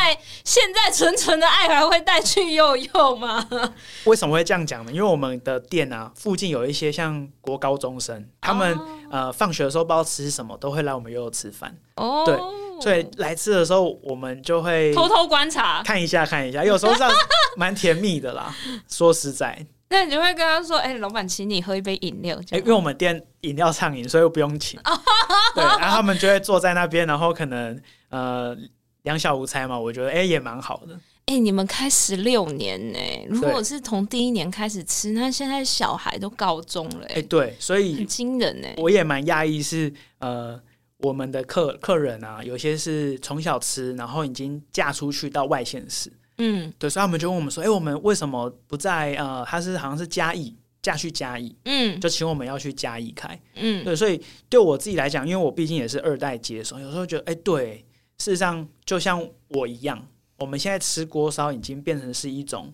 [0.45, 3.43] 现在纯纯的爱还会带去幼幼吗？
[4.05, 4.91] 为什么会这样讲呢？
[4.91, 11.75] 因为我们的店啊，附近有一些像国高中生，他们、哦、呃放学的时候不知道吃什么，都会来我们幼幼吃饭。
[11.95, 12.35] 哦，对，
[12.81, 17.13] 所以来吃的时候，我们就会偷偷观察，看一下看一下，有时候这样
[17.55, 18.55] 蛮甜蜜的啦。
[18.89, 22.37] 说实在，那你就会跟他说：“哎、欸，老板，请你喝一杯饮料。
[22.51, 24.79] 欸”因为我们店饮料畅饮，所以不用请。
[25.55, 28.57] 对，然后他们就会坐在那边，然后可能呃。
[29.03, 30.93] 两小无猜嘛，我觉得哎、欸、也蛮好的。
[31.25, 32.99] 哎、欸，你们开十六年呢？
[33.27, 37.07] 如果是从第一年开始吃，那现在小孩都高中了。
[37.07, 38.67] 哎、欸，对，所以很惊人呢。
[38.77, 40.61] 我也蛮讶异，是呃，
[41.01, 46.11] 我们的客客人啊，有些是从小吃，然后已经嫁出去到外县市。
[46.37, 49.45] 嗯，对，所以他们就问我们说：“哎、欸，我们为什么不在呃？
[49.45, 53.39] 他是好像是嘉义嫁去嘉义，嗯，就请我们要去嘉义开。
[53.55, 57.85] 嗯，对，所以对我自己来讲，因为我毕竟也是二代接手，有时候觉得哎、欸，对。”
[58.17, 62.71] 事实上，就像我一样，我们现在吃锅烧已经变成是一种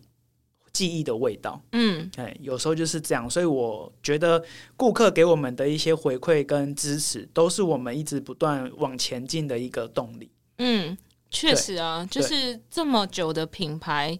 [0.77, 1.59] 记忆的味道。
[1.71, 4.43] 嗯，哎，有时候就是这样，所以我觉得
[4.75, 10.29] 顾客给我们的一些回馈跟支持，都是我们一直不断往前进的一个动力。
[10.59, 10.95] 嗯，
[11.31, 14.19] 确实啊，就是这么久的品牌，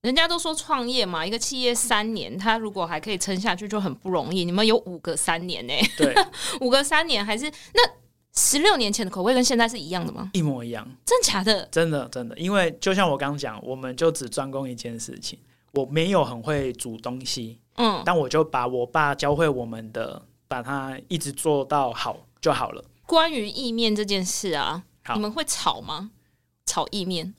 [0.00, 4.44] 人家都说创业嘛，一个企业三年，他如果还可以撑下去，就很不容易。
[4.44, 5.72] 你们有五个三年呢？
[5.96, 6.12] 对，
[6.60, 8.02] 五个三年还是那。
[8.34, 10.30] 十六年前的口味跟现在是一样的吗？
[10.32, 11.68] 一模一样，真假的？
[11.70, 15.38] 真的真的，因为就像我刚刚讲，我们就只专攻一件事情，
[15.72, 22.84] 我没有很会煮东西，嗯，但我就把我爸教会我们的，把它一直做到好就好了。
[23.06, 24.82] 关于意面这件事啊，
[25.14, 26.10] 你们会炒吗？
[26.66, 27.34] 炒意面，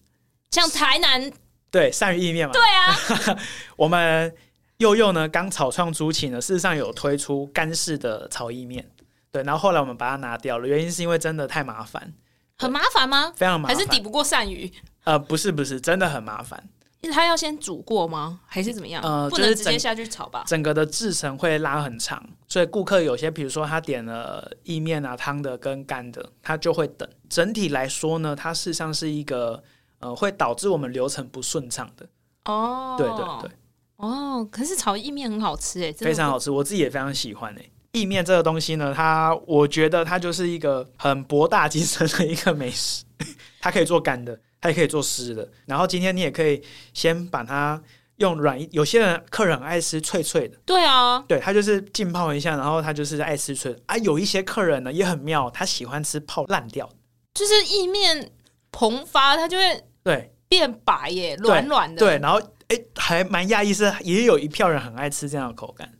[0.51, 1.31] 像台南
[1.71, 2.53] 对鳝鱼意面嘛？
[2.53, 3.39] 对啊，
[3.77, 4.33] 我们
[4.77, 8.87] 幼幼呢刚草创初期呢，事实上有推出干式的炒意面。
[9.31, 12.13] 对，然后后来我们把它拿掉了，原因是因为真的太麻烦。
[12.57, 13.33] 很麻烦吗？
[13.35, 14.71] 非常麻烦，还是抵不过鳝鱼？
[15.05, 16.63] 呃，不是不是，真的很麻烦。
[17.11, 18.39] 它要先煮过吗？
[18.45, 19.03] 还是怎么样？
[19.03, 20.43] 呃，不能直接下去炒吧？
[20.47, 27.07] 整个的制程会拉很长，所以顾客有些，比如说他点了意面啊、汤的跟干的，他就会等。
[27.29, 29.61] 整体来说呢，它事实上是一个
[29.99, 32.07] 呃，会导致我们流程不顺畅的。
[32.45, 33.51] 哦，对对对。
[33.97, 37.69] 哦，可是炒意面很好吃哎，非常好吃，我自己也非常喜欢哎。
[37.93, 43.03] 意面这个东西呢，它我觉得它就是一个很博大精深的一个美食，
[43.61, 45.45] 它可以做干的，它也可以做湿的。
[45.65, 47.83] 然后今天你也可以先把它
[48.15, 53.97] 用软，有些人客人很爱吃脆脆的，对啊，对，他就是浸泡一下，然后他就是爱吃脆的啊。
[53.97, 56.89] 有一些客人呢也很妙，他喜欢吃泡烂掉，
[57.33, 58.31] 就是意面
[58.71, 65.91] 膨发，它就会对变白耶，软软的，对，然后哎还蛮讶异是也有一票人很爱吃这样的口感。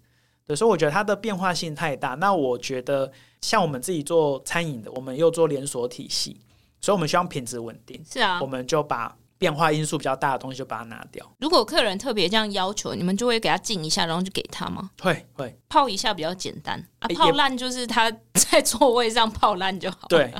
[0.45, 2.15] 对，所以我觉得它的变化性太大。
[2.15, 6.41] 那我觉得像我们自己做餐饮的，我们又做连锁体系，
[6.83, 8.03] 所以我们希望品质稳定。
[8.03, 11.25] 是啊，我们就把变化因素比较大的东西就把它拿掉。
[11.39, 14.89] 如果客人特别这样要求，你们就会给他浸一下，然后就给他吗？
[15.01, 20.07] 会会泡一下比较简单啊，泡烂就是他在座位上泡烂就好了。
[20.09, 20.33] 对，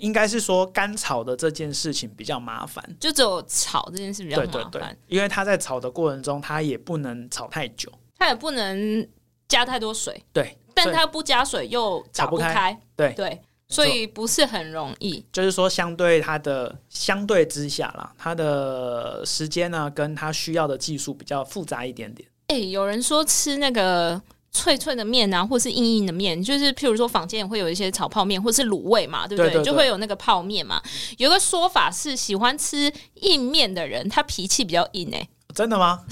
[0.00, 4.52] 应该是说干炒的这件事情比较麻烦，就只有炒这件事比较麻烦。
[4.52, 9.08] 对对对，因为他在炒的过程中，他也不能炒太久，他也不能。
[9.50, 15.24] 加太多水，对，但它不加水又打不开，不开对对，所以不是很容易。
[15.32, 22.28] 就是说，相对它的相对之下啦，它的时间呢，跟它需要的技术比较复杂一点点。
[22.48, 29.50] 哎、欸，有人说吃那个脆脆的面啊，或是硬硬的面，就是譬如说坊间也会有一些炒泡面或是卤味嘛，对不对？
[29.50, 30.82] 对对对，就会有那个泡面嘛。
[31.18, 35.28] 有个说法是，喜欢吃硬面的人，他脾气比较硬哎、欸。
[35.54, 36.00] 真的吗？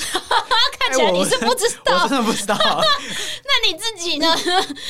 [0.79, 2.57] 看起来你是不知道，我，我真的不知道。
[2.59, 4.35] 那你自己呢？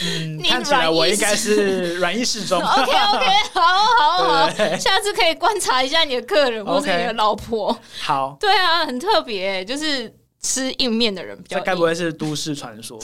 [0.02, 2.58] 嗯，看起来我应该是软硬适中。
[2.62, 7.76] OK OK，好好好，下次可以观察一下你的客人或是你的老婆。
[8.00, 11.58] 好，对啊，很特别，就是吃硬面的人比较。
[11.58, 12.98] 这该不会是都市传说？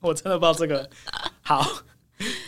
[0.00, 0.88] 我真的不知道这个。
[1.42, 1.66] 好，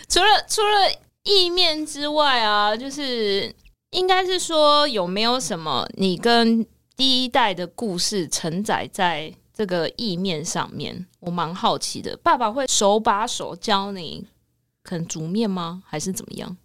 [0.09, 0.91] 除了除了
[1.25, 3.53] 意面之外啊，就是
[3.91, 6.65] 应该是说有没有什么你跟
[6.97, 12.17] 第一代的故事承载在这个意面上面，我蛮好奇的。
[12.23, 14.27] 爸爸会手把手教你，
[14.83, 15.83] 可能煮面吗？
[15.87, 16.57] 还是怎么样？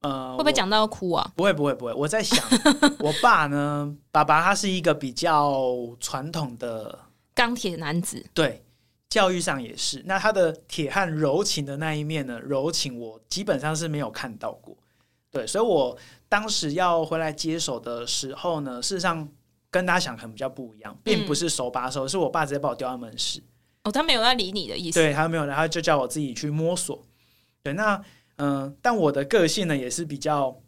[0.00, 1.32] 呃，会不会讲到要哭啊？
[1.34, 1.92] 不会，不会，不会。
[1.94, 2.38] 我在想，
[3.00, 6.98] 我爸呢，爸爸他是一个比较传统的
[7.34, 8.24] 钢铁男子。
[8.32, 8.62] 对，
[9.08, 10.02] 教育上也是。
[10.06, 12.38] 那他的铁汉柔情的那一面呢？
[12.40, 14.76] 柔情我基本上是没有看到过。
[15.30, 15.96] 对，所以我
[16.28, 19.28] 当时要回来接手的时候呢，事实上
[19.70, 23.42] 跟大家想可能比较不一样，并不是手把手，嗯、是我爸直接把我丢到门市。
[23.84, 24.98] 哦，他没有要理你的意思。
[24.98, 27.04] 对，他没有，然后就叫我自己去摸索。
[27.62, 27.96] 对，那
[28.36, 30.58] 嗯、呃，但我的个性呢，也是比较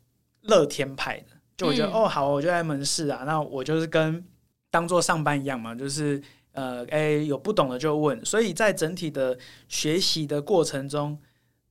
[0.42, 4.22] 乐天派的，就我觉得、嗯、哦，好，我就在门市啊，那我就是跟
[4.70, 8.22] 当做上班一样嘛，就是呃，哎，有不懂的就问。
[8.24, 9.36] 所以在整体的
[9.68, 11.18] 学习的过程中，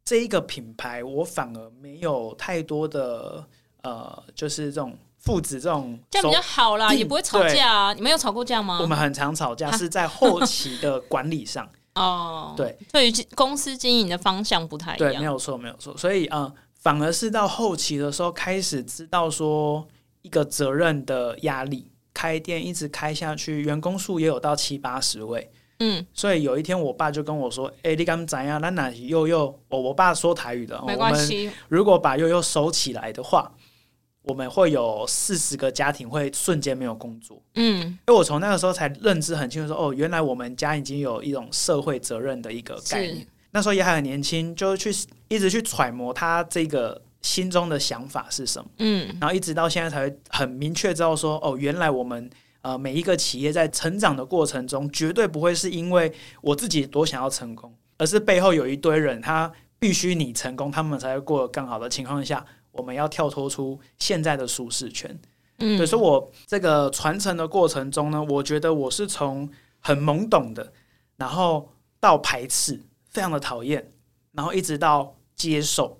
[0.03, 3.47] 这一个品牌我反而没有太多的
[3.83, 4.97] 呃，就是这种。
[5.19, 7.93] 父子这种这样比较好啦，也不会吵架啊。
[7.93, 8.79] 你们有吵过架吗？
[8.81, 12.53] 我们很常吵架，是在后期的管理上 哦。
[12.55, 15.11] 对，对于公司经营的方向不太一样。
[15.11, 15.95] 对，没有错，没有错。
[15.97, 19.85] 所以啊、呃，反而是到后期的时候，开始知道说
[20.21, 21.91] 一个责任的压力。
[22.13, 25.51] 开店一直开下去，员工数也有到七八十位。
[25.79, 28.59] 嗯，所以有一天我爸就跟我说：“哎、欸，你敢怎样？
[28.59, 29.57] 那哪悠悠？
[29.69, 31.49] 我我爸说台语的，没关系。
[31.67, 33.51] 如果把悠悠收起来的话。”
[34.29, 43.25] 我们会有四十个家庭会瞬间没有工作，嗯，因为我从那个时候才认知很清楚说，哦，原来我们家已经有一种社会责任的一个概念。
[43.49, 44.91] 那时候也还很年轻，就去
[45.29, 52.29] 一直去揣摩他这个心中的想法是什么，嗯，然后一直到现在才会很明确知道说，哦，原来我们
[52.61, 62.45] 呃每一个企业在成长的过程中，绝对不会是因为我自己多想要成功，而是背后有一堆人，他必须你成功，他们才会过得更好的情况下。
[62.79, 65.19] 我们要跳脱出现在的舒适圈，
[65.57, 69.47] 嗯，所以说我这个传承的过程中呢，我觉得我是从
[69.81, 70.71] 很懵懂的，
[71.17, 73.91] 然后到排斥，非常的讨厌，
[74.31, 75.97] 然后一直到接受，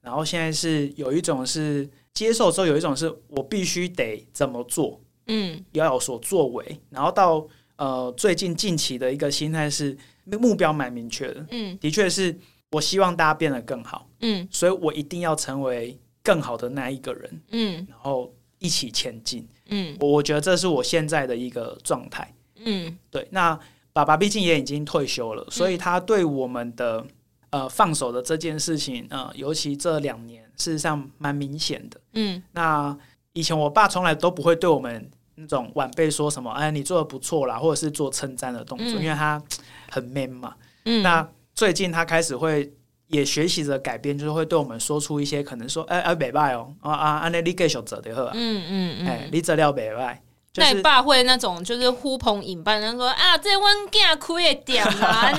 [0.00, 12.38] 然后现在是有一种是接受之后，有一种是我必须得怎么做，嗯，要有所作为，然后到呃最近近期的一个心态是目标蛮明确的，嗯，的确是
[12.70, 15.98] 我希望大家变得更好，嗯，所以我一定要成为。
[16.30, 22.32] 更好的那一个人，嗯，然后一起前进，嗯，我觉得这是我现在的一个状态，
[22.64, 23.26] 嗯，对。
[23.32, 23.58] 那
[23.92, 27.04] 爸爸毕竟也已经退休了，所以他对我们的
[27.50, 32.40] 呃放手的这件事情，呃，尤其这两年，事实上蛮明显的，嗯。
[32.52, 32.96] 那
[33.32, 39.42] 以前我爸从来都不会对我们那种晚辈说什么，哎，你做的不错啦，或者是做称赞的动作，因为他
[39.90, 41.02] 很 man 嘛，嗯。
[41.02, 42.72] 那最近他开始会。
[43.10, 50.16] 也学习着改变，就是会对我们说出一些可能说，哎哎，袂歹哦，啊啊，安尼你继续做就好啊，嗯嗯嗯，哎，你做了袂歹，
[50.54, 55.38] 那你爸会那种就是呼朋引伴，他说啊，这阮囝开的店啊， 呢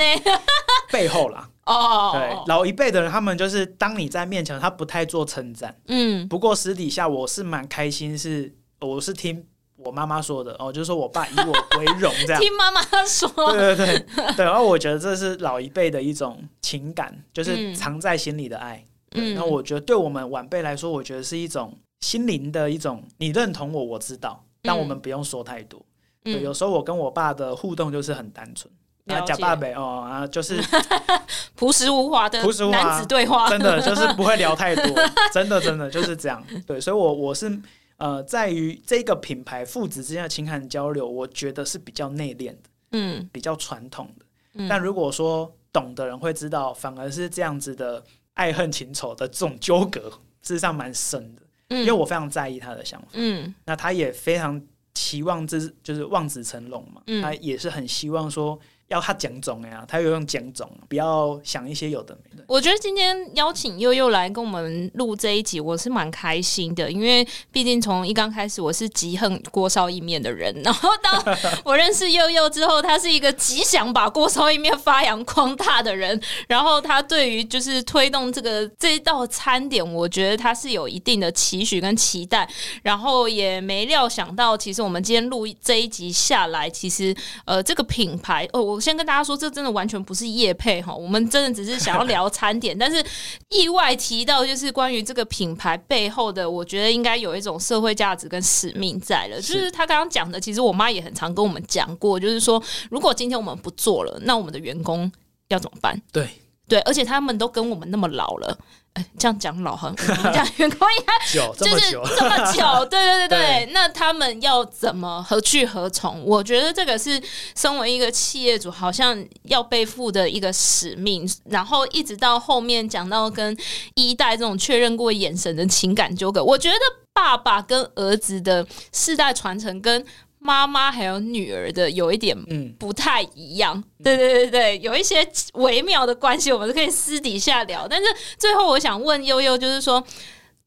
[0.92, 9.46] 背后啦，哦，对，老一辈的人，他们就是当你在面前，他不太做称赞，嗯，不过私底下我是蛮开心，是我是听。
[9.84, 12.42] 我妈妈说的哦，就是说我爸以我为荣， 这样。
[12.42, 13.30] 听妈妈说。
[13.54, 18.86] 对对对对，然后我觉得这是老一辈的一种情感，就是藏在心里的爱。
[19.16, 19.34] 嗯。
[19.34, 25.84] 然后我觉得对我们晚辈来说，我觉得是一种心灵的一种，你认同我，我知道，但我们不用说太多。
[26.26, 26.34] 嗯。
[26.34, 28.72] 对，有时候我跟我爸的互动就是很单纯。
[29.08, 30.62] 啊，假爸爸哦啊，就是
[31.56, 34.96] 朴实无华的朴实无华男子对话，真的就是不会聊太多，
[35.34, 36.42] 真的真的就是这样。
[36.68, 37.60] 对，所以我我是。
[38.02, 44.26] 呃，在于这个品牌父子之间的情感交流，我觉得是比较内敛的，嗯，比较传统的。
[44.56, 50.10] 嗯，但如果说懂的人会知道，反而是这样子的爱恨情仇的这种纠葛，
[50.42, 51.44] 事实上蛮深的。
[51.70, 54.60] 嗯，因为我非常在意他的想法，嗯，那他也非常
[54.96, 58.60] 期望这就是望子成龙嘛，嗯，他也是很希望说。
[58.92, 62.44] 要他讲种呀，他有用讲种，不要想一些有的没的。
[62.46, 82.46] 我觉得今天邀请悠悠来跟我们录这一集，我是蛮开心的，因为毕竟从一刚开始我是极恨锅烧意面的人，然后当我认识悠悠之后，他是一个极想把锅烧意面发扬光大的人，然后他对于就是推动这个这一道餐点，我觉得他是有一定的期许跟期待，
[82.84, 88.81] 然后也没料想到，其实我们今天录这一集下来，其实呃这个品牌哦我。
[88.82, 93.02] 先跟大家说，这真的完全不是业配哈，我们真的只是想要聊餐点， 但是
[93.50, 99.40] 意外提到就是关于这个品牌背后的，我觉得应该有一种社会价值跟使命在了。
[99.40, 105.12] 就是他刚刚讲的，其实我妈也很常跟我们讲过，就是说，如果今天我们不做了，那我们的员工
[105.50, 106.02] 要怎么办？
[106.12, 106.28] 对
[106.72, 108.58] 对，而且他们都跟我们那么老了。
[108.94, 109.94] 哎，这样讲老很，
[110.34, 113.66] 讲员工应该就是这么久，对对对对。
[113.66, 116.24] 对 那他们要怎么何去何从？
[116.26, 117.22] 我觉得这个是
[117.56, 121.30] 身为一个企业主，好像要背负的一个使命。
[121.50, 123.58] 然后一直到后面讲到跟
[123.96, 126.78] 一代这种确认过眼神的情感纠葛，我觉得
[127.14, 130.06] 爸爸跟儿子的世代传承跟。
[130.44, 133.78] 妈妈还有女儿的有一点嗯不太一样。
[133.78, 137.88] 嗯、对对对对，有一些微妙的关系，我们是可以私底下聊。
[137.88, 140.04] 但是最后我想问悠悠，就是说，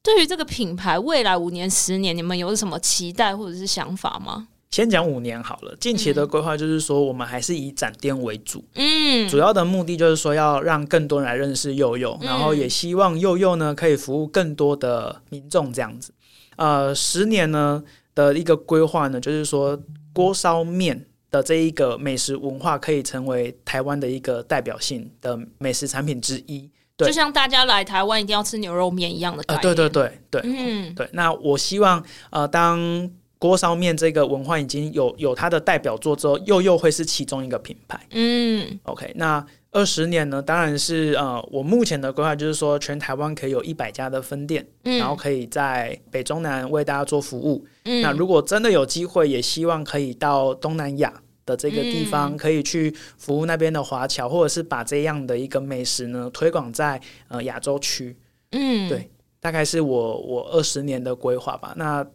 [0.02, 4.46] 对于这个品牌未来五年、十年，你们有什么期待或者是想法吗？
[4.70, 16.12] 先讲五年好了，近期的规划就是说，我们还是以展店为主，嗯，主要的目的就是说要让更多人来认识柚柚，嗯、然后也希望悠悠呢可以服务更多的民众这样子。
[16.56, 17.84] 呃，十年呢
[18.14, 19.78] 的一个规划呢，就是说
[20.12, 26.70] 锅烧面的这一个美食文化可以成为台湾的一个代表性的美食产品之一。
[26.96, 29.68] 对，就像大家来台湾一定要吃牛肉面一样的感觉。
[29.68, 31.08] 呃，对对对对，嗯，对。
[31.12, 33.10] 那我希望呃当。
[33.44, 38.00] 锅烧面这个文化已经有有它的代表作之后，又又会是其中一个品牌。
[38.12, 40.40] 嗯，OK，那二十年呢？
[40.40, 47.66] 当然是呃，我目前的规划就是说，全台湾可以有一百家的分店，嗯，然后可以在北中南为大家做服务。
[47.84, 51.12] 嗯，那如果真的有机会，也希望可以到东南亚
[51.44, 58.16] 的这个地方，可以去服务那边的华侨，或者是把这样的一个美食呢推广在呃亚洲区。
[58.52, 61.74] 嗯，对，大概是我我二十年的规划吧。
[61.76, 62.06] 那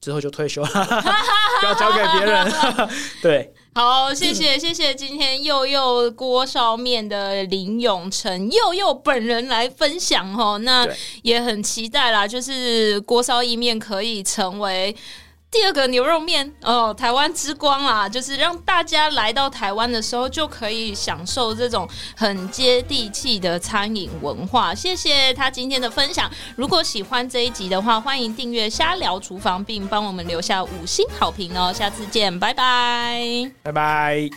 [0.00, 0.68] 之后就退休了，
[1.64, 2.52] 要交给别人。
[3.22, 10.86] 对，好，谢谢谢谢今天又又锅烧面的林永成又又本人来分享哦，那
[11.22, 14.94] 也很期待啦，就是锅烧意面可以成为。
[15.50, 24.74] 第二个牛肉面哦，台湾之光啊，就是让大家来到台湾的时候就可以享受这种很接地气的餐饮文化。
[24.74, 26.30] 谢谢他今天的分享。
[26.56, 31.72] 如果喜欢这一集的话，欢迎订阅瞎聊厨房，并帮我们留下五星好评哦。
[31.72, 34.28] 下次见，拜拜，拜拜。